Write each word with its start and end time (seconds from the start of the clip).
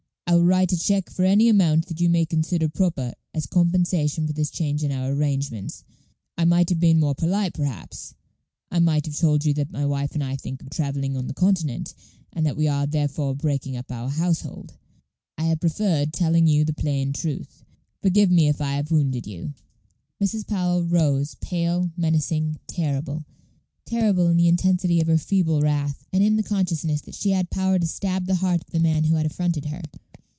I 0.27 0.35
will 0.35 0.45
write 0.45 0.71
a 0.71 0.77
check 0.79 1.09
for 1.09 1.25
any 1.25 1.49
amount 1.49 1.91
you 1.99 2.09
may 2.09 2.25
consider 2.25 2.69
proper 2.69 3.13
as 3.33 3.45
compensation 3.45 4.27
for 4.27 4.33
this 4.33 4.49
change 4.49 4.81
in 4.81 4.89
our 4.89 5.11
arrangements. 5.11 5.83
I 6.37 6.45
might 6.45 6.69
have 6.69 6.79
been 6.79 7.01
more 7.01 7.13
polite, 7.13 7.53
perhaps; 7.53 8.13
I 8.71 8.79
might 8.79 9.05
have 9.07 9.17
told 9.17 9.43
you 9.43 9.53
that 9.55 9.73
my 9.73 9.85
wife 9.85 10.13
and 10.13 10.23
I 10.23 10.37
think 10.37 10.61
of 10.61 10.69
travelling 10.69 11.17
on 11.17 11.27
the 11.27 11.33
Continent, 11.33 11.93
and 12.31 12.45
that 12.45 12.55
we 12.55 12.67
are, 12.69 12.87
therefore, 12.87 13.35
breaking 13.35 13.75
up 13.75 13.91
our 13.91 14.07
household. 14.09 14.73
I 15.37 15.43
have 15.45 15.59
preferred 15.59 16.13
telling 16.13 16.47
you 16.47 16.63
the 16.63 16.73
plain 16.73 17.11
truth. 17.11 17.65
Forgive 18.01 18.31
me 18.31 18.47
if 18.47 18.61
I 18.61 18.75
have 18.75 18.89
wounded 18.91 19.27
you." 19.27 19.53
Mrs. 20.23 20.47
Powell 20.47 20.85
rose, 20.85 21.35
pale, 21.41 21.91
menacing, 21.97 22.57
terrible 22.67 23.25
terrible 23.85 24.27
in 24.29 24.37
the 24.37 24.47
intensity 24.47 25.01
of 25.01 25.07
her 25.07 25.17
feeble 25.17 25.59
wrath, 25.61 26.05
and 26.13 26.23
in 26.23 26.37
the 26.37 26.43
consciousness 26.43 27.01
that 27.01 27.15
she 27.15 27.31
had 27.31 27.49
power 27.49 27.77
to 27.77 27.85
stab 27.87 28.25
the 28.27 28.35
heart 28.35 28.61
of 28.61 28.69
the 28.69 28.79
man 28.79 29.03
who 29.03 29.15
had 29.17 29.25
affronted 29.25 29.65
her. 29.65 29.81